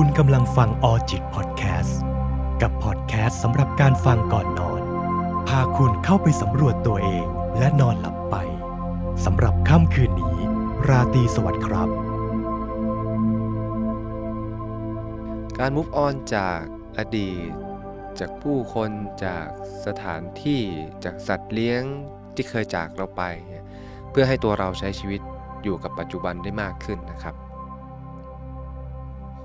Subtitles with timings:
[0.00, 2.00] คุณกำลังฟังออจิตพอดแคสต์
[2.62, 4.82] กับพอดแคสต์สำหรับการฟังก่อนนอน
[5.48, 7.26] พาคุณเข้าไปสำรวจตัวเอง
[7.58, 8.36] และนอนหลับไป
[9.24, 10.36] สำหรับค่ำคืนนี้
[10.88, 11.88] ราตรีสวัสดิ์ครับ
[15.58, 16.60] การ move on จาก
[16.98, 17.50] อดีต
[18.18, 18.90] จากผู้คน
[19.24, 19.48] จาก
[19.86, 20.62] สถานที่
[21.04, 21.82] จากสัตว์เลี้ยง
[22.34, 23.64] ที่เคยจากเราไปเนี่ย
[24.10, 25.20] เพื่อให้ตัวเราใช้ชีวิต
[25.62, 27.36] อยู่กับปัจจุบันได้มากขึ้นนะครับ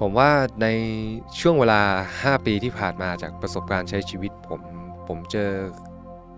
[0.03, 0.67] ผมว่าใน
[1.39, 1.81] ช่วงเวลา
[2.15, 4.61] 5 ปีที่ผ่านมาจากประสบการณ์ใช้ชีวิตผม
[5.07, 5.51] ผมเจอ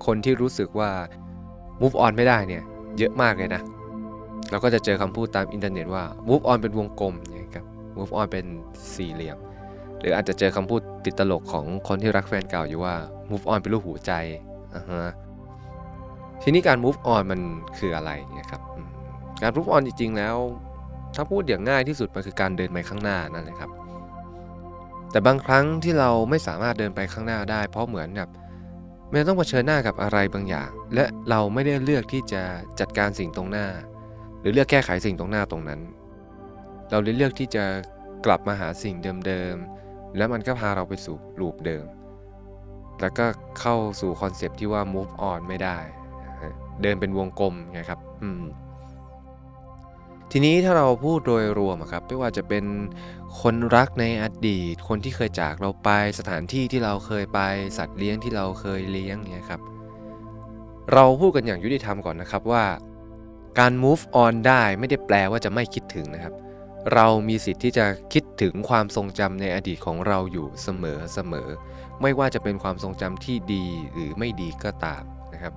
[0.05, 0.91] คนที่รู้สึกว่า
[1.81, 2.63] move on ไม่ได้เนี่ย
[2.97, 3.61] เยอะมากเลยนะ
[4.51, 7.65] เราก็จะเจอคำพูดตามอินเทอร์เน็ตว่า move on เป็นวงกลมนะครับ
[7.97, 8.45] move on เป็น
[8.95, 9.37] สี่เหลี่ยม
[9.99, 12.95] หรืออาจจะเจอคำพูดติดตลกของคนที่รักแฟนเก่าอยู่ว่า
[13.29, 14.11] move on เป็นรูปหัวใจ
[14.75, 15.11] อ่าฮะ
[16.41, 17.41] ทีนี้การ move on มัน
[17.77, 18.61] คืออะไรนะครับ
[19.41, 20.37] การ move on จริงๆแล้ว
[21.15, 23.71] ถ้าพูดอย่างง่ายที่สุดมันคือการเดินไปข้างหน้านั่นแหละครับ
[25.11, 28.29] แต่บางครั้งที่เราไม่สามารถเดินไปข้างหน้าได้ เพราะเหมือนแบบ
[29.11, 32.43] มันต้องเผชิญหน้ากับอะไรบางอย่าง และเราไม่ได้เลือกที่จะ
[32.79, 33.67] จัดการสิ่งตรงหน้า
[34.41, 35.81] หรือเลือกแก้ไขสิ่งตรงหน้าตรงนั้น
[36.89, 37.63] เราเลยเลือกที่จะ
[38.25, 41.85] กลับมาหาสิ่งเดิมๆแล้วมันก็พาเราไปสู่ลูปเดิม
[43.01, 43.25] แล้วก็
[43.59, 45.77] เข้าสู่คอนเซปที่ว่า move on ไม่ได้
[46.81, 48.43] เดินเป็นวงกลมไงครับ อืม
[50.35, 52.65] ทีนี้ถ้าเราพูดโดยรวมครับไม่ว่าจะเป็น
[53.41, 55.89] คนรักในอดีต คนที่เคยจากเราไป
[56.19, 57.39] สถานที่ที่เราเคยไป
[57.77, 59.61] สัตว์เลี้ยงที่เราเคยเลี้ยงเนี่ยครับ
[60.93, 62.65] เราพูดกันอย่างยุติธรรมก่อนนะครับว่า
[63.59, 66.33] การ move on ได้ไม่ได้แปลว่าจะไม่คิดถึงนะครับ
[66.93, 71.47] เรามีสิทธิ์ที่จะคิดถึงความทรงจำในอดีตของเราอยู่เสมอเสมอ
[72.01, 75.53] ไม่ว่าจะเป็นความทรงจำที่ดีหรือไม่ดีก็ตามนะครับ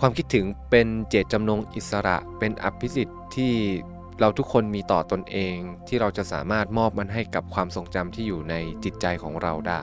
[0.00, 3.54] ความคิดถึงเป็นเจตจำนงอิสระเป็นอภิสิทธิ์ที่
[4.22, 5.56] เราทุกคนมีต่อตนเอง
[5.88, 9.80] ที่เราจะสามารถมอบมันให้กับความทรงจำที่อยู่ในจิตใจของเราได้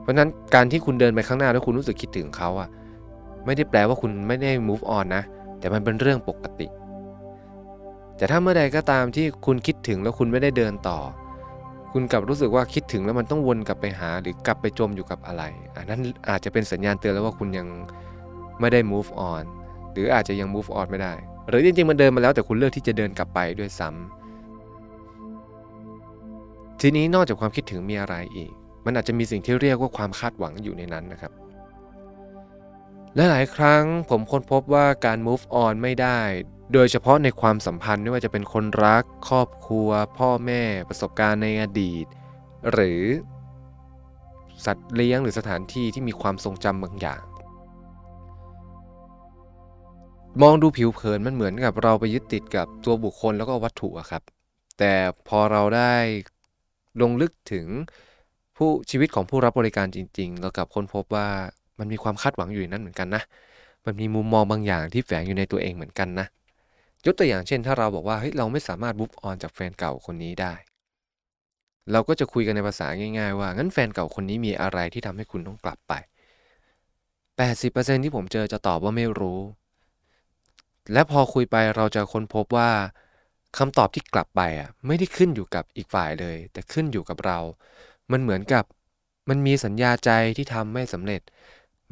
[0.00, 2.68] เพราะฉะนั้นการที่คุณเดินไปข้างหน้าแล้วคุณรู้สึกคิดถึงเขาอะ
[3.46, 5.22] ไม่ได้แปลว่าคุณไม่ได้ move on นะ
[5.58, 6.68] แต่มันเป็นเรื่องปกติ
[8.16, 10.98] แต่ถ้าเมื่อใดก็ตามที่คุณคิดถึงแล้วคุณไม่ได้เดินต่อ
[11.92, 15.42] คุณกลับรู้สึกว่าคิดถึงแล้วมันต้องวนกลับไปหาหรือกลับไปจมอยู่กับอะไร
[15.76, 17.66] อันนั้นอาจจะเป็นสัญญาณเตือนแล้วว่าคุณยัง
[18.60, 19.42] ไม่ได้ move on
[19.92, 21.14] หรืออาจจะยัง move on ไม่ได้
[21.48, 28.52] หรือจริงๆมันเดินมาแล้วแต่คุณเลือกที่จะเดินกลับไปด้วยซ้ำทีนี้นอกจากความคิดถึงมีอะไรอีก
[28.84, 31.32] มันอาจจะมีสิ่งที่เรียกว่าความคาดหวังอยู่ในนั้นนะครับ
[33.14, 36.20] และหลายครั้งผมค้นพบว่าการ move on ไม่ได้
[36.72, 39.88] โดยเฉพาะในความสัมพันธ์ไม่ว่าจะเป็นคนรัก ครอบครัว
[40.18, 42.06] พ่อแม่ ประสบการณ์ในอดีต
[42.72, 43.02] หรือ
[44.64, 47.22] สัตว์เลี้ยงหรือสถานที่ที่มีความทรงจำบางอย่าง
[50.42, 54.22] มองดูผิวเผินมันเหมือนกับเราไปยึดติดกับตัวบุคคลแล้วก็วัตถุอะครับ
[54.78, 54.92] แต่
[55.28, 55.94] พอเราได้
[57.02, 57.66] ลงลึกถึง
[58.56, 61.28] ผู้ชีวิตของผู้รับบริการจริง ๆ เรากลับค้นพบว่า
[61.78, 63.22] มันมีความคาดหวังอยู่ในนั้นเหมือนกันนะ
[63.86, 66.26] มันมีมุมมองบางอย่างที่แฝงอยู่ในตัวเองเหมือนกันนะ
[67.06, 70.52] ยกตัวอย่างเช่น ถ้าเราบอกว่าเฮ้ยเราไม่สามารถบุ๊ on จากแฟนเก่าคนนี้ได้
[71.92, 72.86] เราก็จะคุยกันในภาษา
[73.18, 75.92] ง่าย ๆ ว่างั้นแฟนเก่าคนนี้มีอะไรที่ทำให้คุณต้องกลับไป
[77.36, 79.40] 80%ที่ผมเจอจะตอบว่าไม่รู้
[80.92, 82.70] และพอคุยไปเราจะค้นพบว่า
[83.58, 87.38] คำตอบที่กลับไปอะไม่ได้ขึ้นอยู่กับอีกฝ่ายเลย แต่ขึ้นอยู่กับเรา
[88.12, 88.64] มันเหมือนกับ
[89.28, 91.20] มันมีสัญญาใจที่ทำไม่สำเร็จ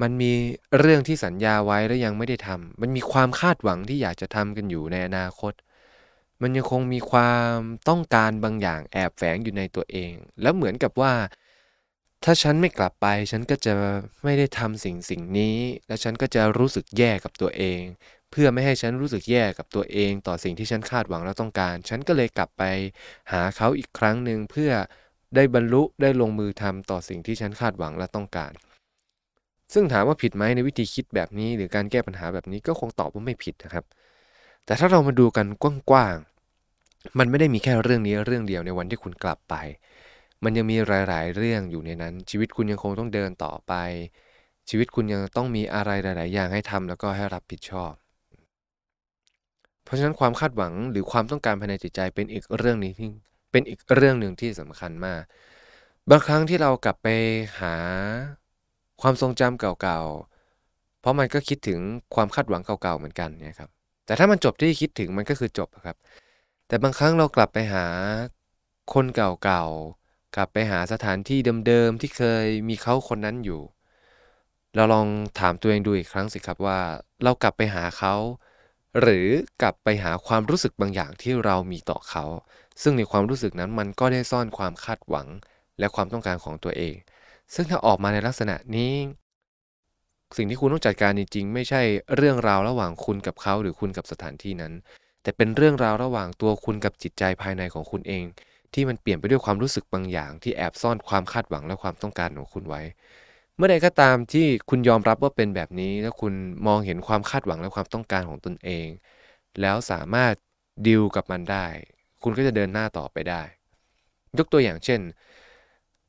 [0.02, 0.32] มันมี
[0.78, 5.52] เรื่องที่สัญญาไว้แล้วยังไม่ได้ทำมันมีความคาดหวังที่อยากจะทำกันอยู่ในอนาคต
[6.42, 7.56] มันยังคงมีความ
[7.88, 11.14] ต้องการบางอย่างแอบแฝงอยู่ในตัวเอง แล้วเหมือนกับว่า
[12.24, 13.74] ถ้าฉันไม่กลับไป ฉันก็จะ
[14.24, 17.80] ไม่ได้ทำสิ่งสิ่งนี้ และฉันก็จะรู้สึกแย่กับตัวเอง
[18.38, 22.62] พื่อไม่ให้ฉันรู้สึกแย่กับตัวเองต่อสิ่งที่ฉันคาดหวังและต้องการ ฉันก็เลยกลับไป
[23.32, 24.70] หาเขาอีกครั้งหนึ่งเพื่อ
[25.34, 28.52] ได้บรรลุได้ลงมือทำต่อสิ่งที่ฉันคาดหวังและต้องการ
[29.74, 33.84] ซึ่งถามว่าผิดไหมในวิธีคิดแบบนี้ หรือการแก้ปัญหาแบบนี้ก็คงตอบว่าไม่ผิดนะครับ
[34.64, 35.46] แต่ถ้าเรามาดูกัน
[35.90, 39.54] กว้างๆมันไม่ได้มีแค่เรื่องนี้เรื่องเดียวในวันที่คุณกลับไป
[40.44, 43.72] มันยังมีหลาย ๆ เรื่องอยู่ในนั้น ชีวิตคุณยังคงต้องเดินต่อไป
[44.68, 47.92] ชีวิตคุณยังต้องมีอะไรหลาย ๆ อย่างให้ทำแล้วก็ให้รับผิดชอบ
[49.86, 53.08] เพราะฉะนั้นความคาดหวังหรือความต้องการภายในจิตใจเป็นอีกเรื่องนี้ที่
[53.52, 55.22] เป็นอีกเรื่องหนึ่งที่สำคัญมาก
[56.10, 57.08] บางครั้งที่เรากลับไป
[57.60, 57.74] หา
[59.02, 61.80] ความทรงจำเก่าๆ เพราะมันก็คิดถึง
[62.14, 63.70] ความคาดหวังเก่าๆเหมือนกันเนี่ยครับ
[64.06, 65.96] แต่ถ้ามันจบที่คิดถึงมันก็คือจบครับ
[66.68, 67.84] แต่บางครั้งเรากลับไปหา
[68.94, 73.62] คนเก่าๆ กลับไปหาสถานที่เดิมๆ ที่เคยมีเขาคนนั้นอยู่
[74.74, 75.06] เราลอง
[75.40, 76.78] ถามตัวเองดูอีกครั้งสิครับว่า
[77.22, 78.14] เรากลับไปหาเขา
[79.00, 79.28] หรือ
[79.62, 82.24] กลับไปหาความรู้สึกบางอย่างที่เรามีต่อเขา
[82.82, 85.26] ซึ่งในความรู้สึกนั้นมันก็ได้ซ่อนความคาดหวัง
[85.78, 86.94] และความต้องการของตัวเอง
[87.54, 88.94] ซึ่งถ้าออกมาในลักษณะนี้
[90.36, 91.82] สิ่งที่คุณต้องจัดการจริงๆ ไม่ใช่
[92.16, 94.72] เรื่องราวระหว่างคุณกับเขาหรือคุณกับสถานที่นั้น
[95.22, 98.24] แต่เป็นเรื่องราวระหว่างตัวคุณกับจิตใจภายในของคุณเอง
[98.74, 102.82] ที่มันเปลี่ยนไปด้วยความรู้สึกบางอย่าง ที่แอบซ่อนความคาดหวังและความต้องการของคุณไว้
[103.56, 106.34] เมื่อใดก็ตามที่คุณยอมรับว่าเป็นแบบนี้ แล้วคุณ
[106.66, 108.88] มองเห็นความคาดหวังและความต้องการของตนเอง
[109.60, 110.34] แล้วสามารถ
[110.86, 111.66] ดิวกับมันได้
[112.22, 113.42] คุณก็จะเดินหน้าต่อไปได้
[114.38, 115.00] ยกตัวอย่างเช่น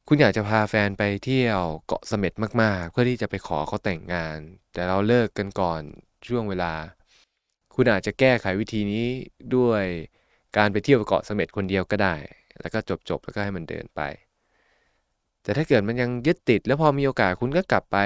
[0.08, 4.40] คุณอยากจะพาแฟนไปเที่ยวเกาะเสม็ดมากๆ เพื่อที่จะไปขอเขาแต่งงาน
[4.74, 5.82] แต่เราเลิกกันก่อน
[6.28, 6.74] ช่วงเวลา
[7.76, 9.08] คุณอาจจะแก้ไขวิธีนี้
[9.56, 9.84] ด้วย
[10.58, 12.16] การไปเที่ยวเกาะเสม็ดคนเดียวก็ได้
[12.62, 12.80] แล้วก็
[13.10, 14.02] จบๆแล้วก็ให้มันเดินไป
[15.48, 17.98] แต่ถ้าเกิดมันยังยึดติด แล้วพอมีโอกาสคุณก็กลับไป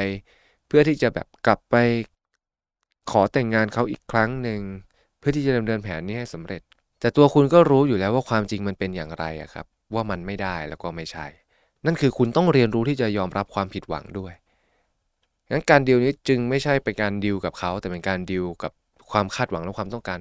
[0.68, 1.76] เพื่อที่จะแบบกลับไป
[3.12, 4.62] ขอแต่งงานเขาอีกครั้งหนึ่ง
[5.20, 6.62] เพื่อที่จะดำเนินแผนนี้ให้สำเร็จ
[7.00, 11.26] แต่ตัวคุณก็รู้อยู่แล้วว่าความจริงมันเป็นอย่างไรอะครับ ว่ามันไม่ได้แล้วก็ไม่ใช่
[11.86, 14.34] นั่นคือคุณต้องเรียนรู้ที่จะยอมรับความผิดหวังด้วย
[15.52, 18.72] งั้นการดีลนี้จึงไม่ใช่เป็นการดีลกับเขา แต่เป็นการดีลกับ
[19.12, 20.20] ความคาดหวังและความต้องการ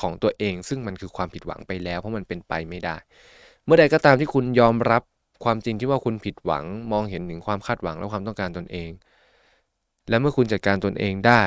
[0.00, 2.96] ของตัวเอง ซึ่งมันคือความผิดหวังไปแล้ว เพราะมันเป็นไปไม่ได้
[3.64, 5.02] เมื่อใดก็ตามที่คุณยอมรับ
[5.44, 8.90] ความจริงที่ว่าคุณผิดหวัง มองเห็นถึงความคาดหวังและความต้องการตนเอง
[10.08, 11.42] และเมื่อคุณจัดการตนเองได้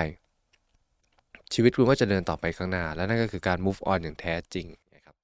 [1.54, 5.16] ชีวิตคุณก็จะเดินต่อไปข้างหน้า และนั่นก็คือการ move on อย่างแท้จริงนะครับ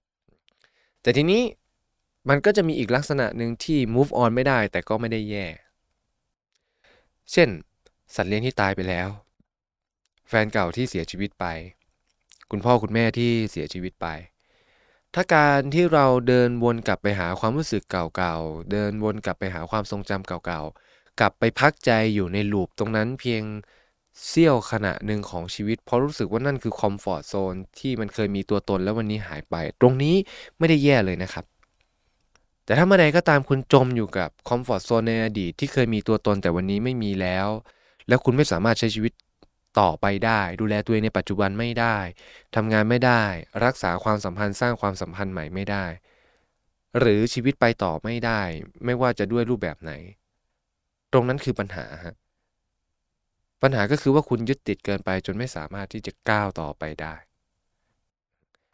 [1.01, 1.41] แต่ทีนี้
[2.29, 5.45] มันก็จะมีอีกลักษณะหนึ่งที่ move on ไม่ได้แต่ก็ไม่ได้แย่
[7.31, 7.49] เช่น
[8.15, 9.09] สัตว์เลี้ยงที่ตายไปแล้ว
[10.29, 11.45] แฟนเก่าที่เสียชีวิตไป
[12.51, 14.07] คุณพ่อคุณแม่ที่เสียชีวิตไป
[15.15, 23.43] ถ้าการที่เราเดินวนกลับไปหาความรู้สึกเก่าๆ เดินวนกลับไปหาความทรงจำเก่าๆ กลับไปพักใจอยู่ในลูปตรงนั้นเพียง
[24.27, 30.15] เสี้ยวขณะหนึ่งของชีวิต เพราะรู้สึกว่านั่นคือคอมฟอร์ทโซนที่มันเคยมีตัวตนแล้ววันนี้หายไป ตรงนี้
[30.57, 31.45] ไม่ได้แย่เลยนะครับ
[32.65, 37.47] แต่ถ้าเมื่อใดก็ตามคุณจมอยู่กับคอมฟอร์ทโซนในอดีตที่เคยมีตัวตนแต่วันนี้ไม่มีแล้ว
[38.07, 39.13] แล้วคุณไม่สามารถใช้ชีวิต
[39.79, 41.97] ต่อไปได้ ดูแลตัวเองในปัจจุบันไม่ได้
[42.55, 43.23] ทำงานไม่ได้
[43.65, 45.85] รักษาความสัมพันธ์สร้างความสัมพันธ์ใหม่ไม่ได้
[46.99, 48.41] หรือชีวิตไปต่อไม่ได้
[48.85, 49.91] ไม่ว่าจะด้วยรูปแบบไหน
[51.11, 52.15] ตรงนั้นคือปัญหาฮะ
[53.61, 57.15] ปัญหาก็คือว่าคุณยึดติดเกินไปจนไม่สามารถที่จะก้าวต่อไปได้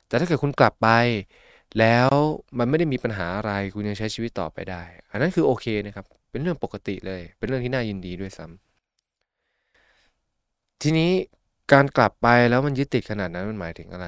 [0.07, 0.89] แต่ถ้าเกิดคุณกลับไป
[1.79, 2.09] แล้ว
[2.57, 8.70] มันไม่ได้มีปัญหาอะไรคุณยังใช้ชีวิตต่อไปได้ อันนั้นคือโอเคนะครับ เป็นเรื่องปกติเลย เป็นเรื่องที่น่ายินดีด้วยซ้ำ
[10.81, 11.11] ทีนี้
[11.73, 14.07] การกลับไปแล้วมันยึดติดขนาดนั้นมันหมายถึงอะไร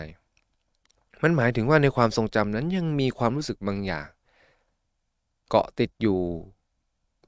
[1.24, 4.08] มันหมายถึงว่าในความทรงจำนั้นยังมีความรู้สึกบางอย่าง
[5.50, 6.22] เกาะติดอยู่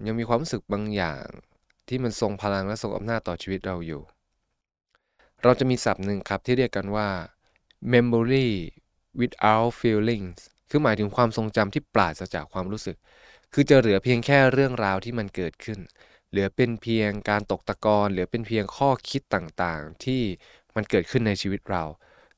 [0.08, 1.24] ยังมีความรู้สึกบางอย่าง
[1.88, 4.02] ที่มันทรงพลังและทรงอำนาจต่อชีวิตเราอยู่
[5.44, 7.08] เราจะมีศัพท์หนึ่งครับที่เรียกกันว่า
[7.94, 8.50] memory
[9.20, 10.40] without feelings
[10.70, 12.98] คือหมายถึงความทรงจำที่ปราศจากความรู้สึก
[13.54, 15.80] คือจะเหลือเพียงแค่เรื่องราวที่มันเกิดขึ้น
[16.30, 20.22] เหลือเป็นเพียงการตกตะกอนเหลือเป็นเพียงข้อคิดต่างๆ ที่
[20.76, 21.84] มันเกิดขึ้นในชีวิตเรา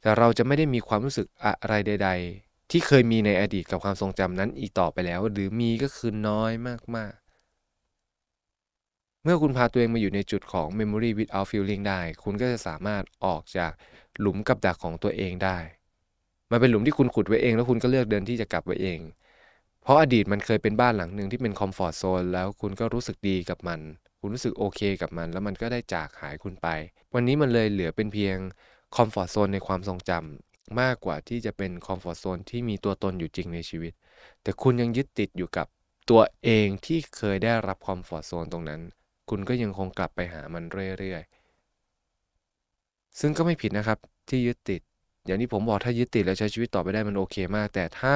[0.01, 6.51] แต่เราจะไม่ได้มีความรู้สึกอะไรใด ๆ ที่เคยมีในอดีตกับความทรงจำนั้นอีกต่อไปแล้ว หรือมีก็คือน้อย
[6.95, 7.23] มากๆ
[9.23, 13.71] เมื่อคุณพาตัวเองมาอยู่ในจุดของ memory without feeling ได้ คุณก็จะสามารถออกจาก
[14.19, 15.57] หลุมกับดักของตัวเองได้
[16.51, 18.99] มันเป็นหลุมที่คุณขุดไว้เอง แล้วคุณก็เลือกเดินที่จะกลับไว้เอง
[19.87, 23.79] เพราะอดีตมันเคยเป็นบ้านหลังหนึ่งที่เป็น comfort zone แล้วคุณก็รู้สึกดีกับมัน
[24.19, 26.67] คุณรู้สึกโอเคกับมัน แล้วมันก็ได้จากหายคุณไป
[27.13, 28.37] วันนี้มันเลยเหลือเป็นเพียง
[28.95, 33.93] comfort zone ในความทรงจำมากกว่าที่จะเป็น comfort zone ที่มีตัวตนอยู่จริงในชีวิต
[34.43, 35.67] แต่คุณยังยึดติดอยู่กับ
[36.09, 38.81] ตัวเองที่เคยได้รับคอมฟอร์ทโซนตรงนั้น
[39.29, 44.81] คุณก็ยังคงกลับไปหามันเรื่อยๆ ซึ่งก็ไม่ผิดนะครับที่ยึดติด
[45.25, 48.15] อย่างที่ผมบอกถ้ายึดติดแล้วใช้ชีวิตต่อไปได้มันโอเคมาก แต่ถ้า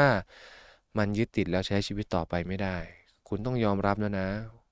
[0.99, 2.77] มันยึดติดแล้วใช้ชีวิตต่อไปไม่ได้
[3.29, 4.27] คุณต้องยอมรับแล้วนะ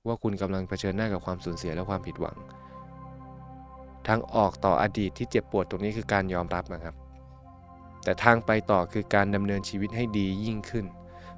[0.06, 2.36] ว่าคุณกำลังเผชิญหน้ากับความสูญเสียและความผิดหวัง
[4.08, 6.94] ทางออกต่ออดีตที่เจ็บปวดตรงนี้คือการยอมรับนะครับ
[8.04, 10.86] แต่ทางไปต่อคือการดำเนินชีวิตให้ดียิ่งขึ้น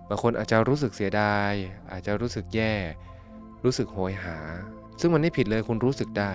[0.09, 1.53] บางคนอาจจะรู้สึกเสียดาย
[1.93, 2.75] อาจจะรู้สึกแย่
[3.65, 4.39] รู้สึกโหยหา
[5.01, 6.33] ซึ่งมันไม่ผิดเลยคุณรู้สึกได้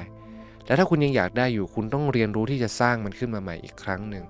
[0.65, 4.25] และถ้าคุณยังอยากได้อยู่ คุณต้องเรียนรู้ที่จะสร้างมันขึ้นมาใหม่อีกครั้งหนึ่ง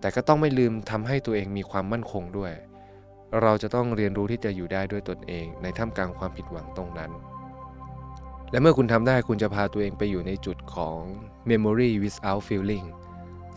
[0.00, 2.52] แต่ก็ต้องไม่ลืมทำให้ตัวเองมีความมั่นคงด้วย
[3.42, 7.10] เราจะต้องเรียนรู้ที่จะอยู่ได้ด้วยตนเอง ในท่ามกลางความผิดหวังตรงนั้น
[8.50, 10.98] และเมื่อคุณทำได้คุณจะพาตัวเองไปอยู่ในจุดของ
[11.50, 12.86] memory without feeling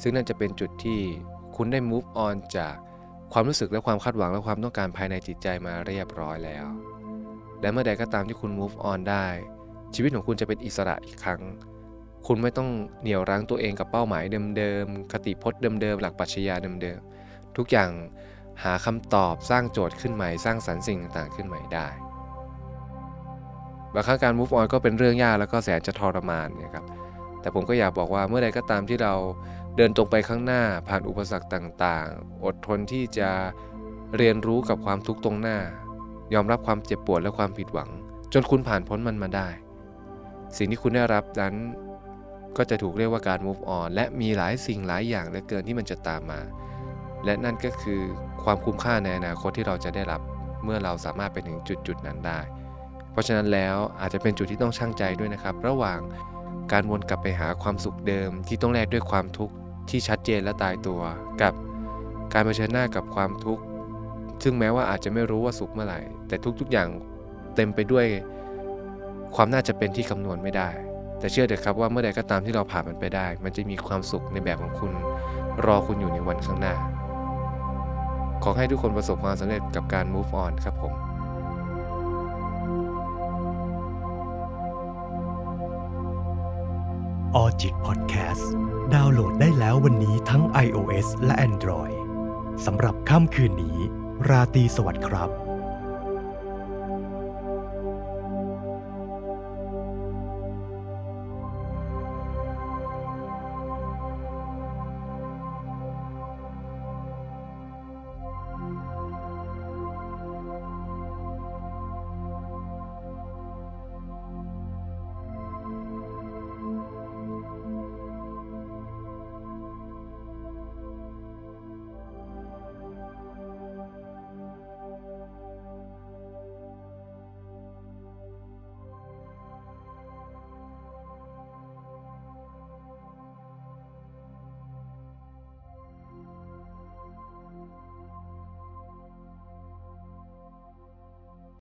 [0.02, 1.00] ซึ่งนั่นจะเป็นจุดที่
[1.56, 2.76] คุณได้ move on จาก
[3.34, 6.66] ความรู้สึกและความคาดหวังและความต้องการภายในจิตใจมาเรียบร้อยแล้ว
[7.62, 9.28] และเมื่อใดก็ตามที่คุณ move on ได้
[9.96, 11.42] ชีวิตของคุณจะเป็นอิสระอีกครั้ง
[12.28, 12.70] คุณไม่ต้อง
[13.02, 14.24] เหนี่ยวรั้งตัวเองกับเป้าหมาย
[14.58, 17.90] เดิมๆ คติพจน์เดิมๆ หลักปรัชญาเดิมๆ ทุกอย่าง
[18.64, 21.88] หาคำตอบสร้างโจทย์ขึ้นใหม่ สร้างสรรค์สิ่งต่างๆ ขึ้นใหม่ได้
[23.94, 26.86] บางครั้งการ move on ก็เป็นเรื่องยากแล้วก็แสนจะทรมานนะครับ
[27.42, 29.14] แต่ผมก็อยากบอกว่าเมื่อใดก็ตามที่เรา
[29.78, 33.30] เดินตรงไปข้างหน้าผ่านอุปสรรคต่างๆ อดทนที่จะ
[34.18, 35.58] เรียนรู้กับความทุกข์ตรงหน้า
[36.34, 37.90] ยอมรับความเจ็บปวดและความผิดหวัง
[38.34, 39.48] จนคุณผ่านพ้นมันมาได้
[40.58, 41.54] สิ่งที่คุณได้รับนั้น
[42.58, 46.40] ก็จะถูกเรียกว่าการ move on และมีหลายสิ่งหลายอย่างเหลือเกินที่มันจะตามมา
[47.26, 48.02] และนั่นก็คือ
[48.44, 50.22] ความคุ้มค่าในอนาคตที่เราจะได้รับ
[50.64, 52.40] เมื่อเราสามารถไปถึงจุดจุดนั้นได้
[53.12, 56.00] เพราะฉะนั้นแล้วอาจจะเป็นจุดที่ต้องชั่งใจด้วยนะครับ ระหว่าง
[56.72, 59.54] การวนกลับไปหาความสุขเดิม ที่ต้องแลกด้วยความทุกข์
[59.90, 61.02] ที่ชัดเจนและตายตัว
[61.42, 61.54] กับ
[62.34, 63.64] การเผชิญหน้ากับความทุกข์
[64.44, 66.90] ซึ่งแม้ว่าอาจจะไม่รู้ว่าสุขเมื่อไหร่ แต่ทุกๆอย่าง
[67.56, 68.06] เต็มไปด้วย
[69.36, 70.70] ความน่าจะเป็นที่คำนวณไม่ได้
[71.20, 74.92] แต่เชื่อเถอะครับว่าเมื่อใดก็ตามที่เราผ่านมันไปได้ มันจะมีความสุขในแบบของคุณ
[75.66, 76.76] รอคุณอยู่ในวันข้างหน้า
[78.44, 80.94] ขอให้ทุกคนประสบความสำเร็จกับการ move on ครับผม
[87.36, 88.52] ออจิตพอดแคสต์
[88.94, 91.96] ดาวน์โหลดได้แล้ววันนี้ทั้ง iOS และ Android
[92.66, 93.78] สำหรับค่ำคืนนี้
[94.30, 95.51] ราตรีสวัสดิ์ครับ